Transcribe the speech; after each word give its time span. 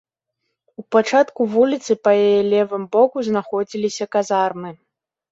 У 0.81 0.83
пачатку 0.93 1.41
вуліцы 1.55 1.95
па 2.05 2.13
яе 2.23 2.39
левым 2.53 2.87
боку 2.95 3.17
знаходзіліся 3.27 4.05
казармы. 4.15 4.69